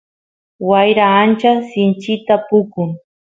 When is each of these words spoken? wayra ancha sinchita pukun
wayra 0.69 1.05
ancha 1.21 1.51
sinchita 1.69 2.35
pukun 2.47 2.89